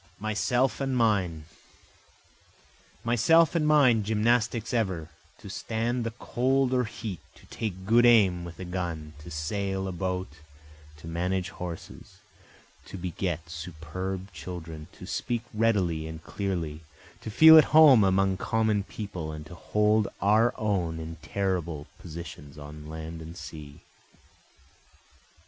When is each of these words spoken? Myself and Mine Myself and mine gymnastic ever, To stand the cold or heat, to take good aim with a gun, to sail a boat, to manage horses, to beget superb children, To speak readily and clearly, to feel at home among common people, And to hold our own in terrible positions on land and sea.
Myself 0.17 0.81
and 0.81 0.97
Mine 0.97 1.43
Myself 3.03 3.53
and 3.53 3.67
mine 3.67 4.01
gymnastic 4.01 4.73
ever, 4.73 5.09
To 5.37 5.47
stand 5.47 6.03
the 6.03 6.09
cold 6.09 6.73
or 6.73 6.85
heat, 6.85 7.19
to 7.35 7.45
take 7.45 7.85
good 7.85 8.03
aim 8.03 8.43
with 8.43 8.59
a 8.59 8.65
gun, 8.65 9.13
to 9.19 9.29
sail 9.29 9.87
a 9.87 9.91
boat, 9.91 10.39
to 10.97 11.07
manage 11.07 11.49
horses, 11.51 12.15
to 12.87 12.97
beget 12.97 13.47
superb 13.51 14.33
children, 14.33 14.87
To 14.93 15.05
speak 15.05 15.43
readily 15.53 16.07
and 16.07 16.23
clearly, 16.23 16.79
to 17.21 17.29
feel 17.29 17.59
at 17.59 17.65
home 17.65 18.03
among 18.03 18.37
common 18.37 18.81
people, 18.81 19.31
And 19.31 19.45
to 19.45 19.53
hold 19.53 20.07
our 20.19 20.51
own 20.57 20.97
in 20.99 21.17
terrible 21.17 21.85
positions 21.99 22.57
on 22.57 22.89
land 22.89 23.21
and 23.21 23.37
sea. 23.37 23.81